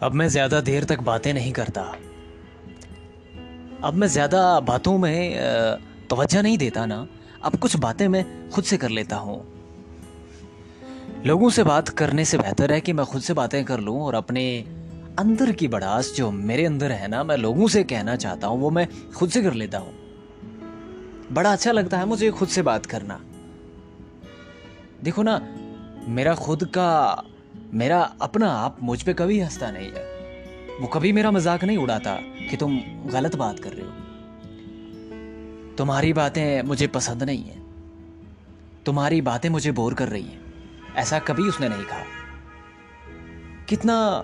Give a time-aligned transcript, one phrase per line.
[0.00, 1.92] اب میں زیادہ دیر تک باتیں نہیں کرتا۔
[3.80, 5.36] اب میں زیادہ باتوں میں
[6.08, 7.04] توجہ نہیں دیتا نا۔
[7.40, 9.40] اب کچھ باتیں میں خود سے کر لیتا ہوں۔
[11.24, 14.14] لوگوں سے بات کرنے سے بہتر ہے کہ میں خود سے باتیں کر لوں اور
[14.14, 14.62] اپنے
[15.16, 18.70] اندر کی بڑاس جو میرے اندر ہے نا، میں لوگوں سے کہنا چاہتا ہوں، وہ
[18.70, 19.92] میں خود سے کر لیتا ہوں۔
[21.34, 23.18] بڑا اچھا لگتا ہے مجھے خود سے بات کرنا۔
[25.04, 25.38] دیکھو نا،
[26.08, 27.16] میرا خود کا
[27.72, 30.16] میرا اپنا آپ مجھ پہ کبھی ہنستا نہیں ہے۔
[30.80, 32.18] وہ کبھی میرا مذاق نہیں اڑاتا
[32.50, 32.78] کہ تم
[33.12, 33.90] غلط بات کر رہے ہو۔
[35.76, 37.62] تمہاری باتیں مجھے پسند نہیں ہیں۔
[38.84, 40.38] تمہاری باتیں مجھے بور کر رہی ہیں۔
[40.94, 42.04] ایسا کبھی اس نے نہیں کہا۔
[43.66, 44.22] کتنا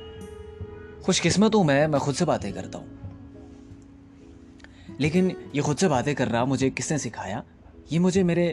[1.03, 2.87] خوش قسمت ہوں میں میں خود سے باتیں کرتا ہوں۔
[4.99, 7.43] لیکن یہ خود سے باتیں کر رہا مجھے کس نے سکھایا؟
[7.91, 8.53] یہ مجھے میرے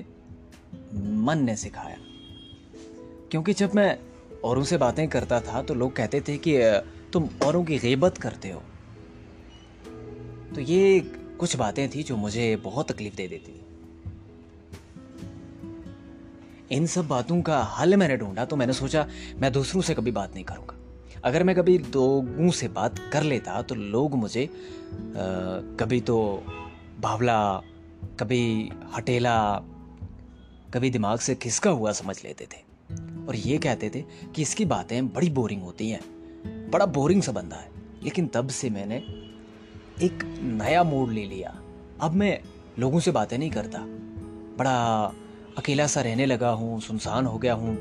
[0.94, 1.96] من نے سکھایا۔
[3.30, 3.96] کیونکہ جب میں
[4.44, 6.72] اوروں سے باتیں کرتا تھا تو لوگ کہتے تھے کہ
[7.12, 8.60] تم اوروں کی غیبت کرتے ہو۔
[10.54, 11.00] تو یہ
[11.38, 13.60] کچھ باتیں تھیں جو مجھے بہت تکلیف دے دیتی۔
[16.70, 19.04] ان سب باتوں کا حل میں نے ڈھونڈا تو میں نے سوچا،
[19.34, 20.74] میں دوسروں سے کبھی بات نہیں کروں گا۔
[21.22, 24.48] اگر میں کبھی لوگوں سے بات کر لیتا تو لوگ مجھے
[25.78, 26.42] کبھی تو
[27.02, 27.60] بھاولا
[28.18, 29.60] کبھی ہٹیلا،
[30.72, 32.73] کبھی دماغ سے کھسکا ہوا سمجھ لیتے تھے۔
[33.26, 34.02] اور یہ کہتے تھے
[34.34, 36.14] کہ اس کی باتیں بڑی بورنگ ہوتی ہیں۔
[36.72, 37.70] بڑا بورنگ سا بندہ ہے،
[38.02, 39.00] لیکن تب سے میں نے
[39.98, 41.50] ایک نیا موڈ لے لیا۔
[42.00, 42.38] اب میں
[42.78, 43.86] لوگوں سے باتیں نہیں کرتا۔
[44.58, 45.10] بڑا
[45.56, 47.76] اکیلا سا رہنے لگا ہوں، سنسان ہو گیا ہوں،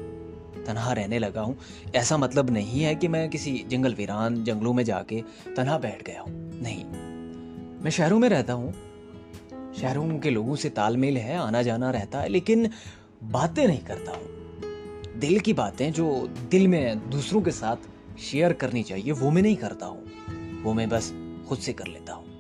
[0.65, 1.55] تنہا رہنے لگا ہوں۔
[1.93, 5.21] ایسا مطلب نہیں ہے کہ میں کسی جنگل ویران جنگلوں میں جا کے
[5.57, 6.85] تنہا بیٹھ گیا ہوں۔ نہیں۔
[7.83, 8.73] میں شہروں میں رہتا ہوں۔
[9.75, 12.67] شہروں کے لوگوں سے تال میل ہے، آنا جانا رہتا ہے، لیکن
[13.31, 14.42] باتیں نہیں کرتا ہوں۔
[15.23, 17.81] دل کی باتیں جو دل میں دوسروں کے ساتھ
[18.19, 20.01] شیئر کرنی چاہیے، وہ میں نہیں کرتا ہوں۔
[20.62, 21.12] وہ میں بس
[21.44, 22.31] خود سے کر لیتا ہوں۔